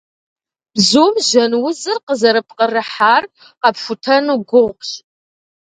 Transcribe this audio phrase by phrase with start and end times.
[0.73, 3.23] Бзум жьэн узыр къызэрыпкърыхьар
[3.61, 4.89] къэпхутэну гугъущ.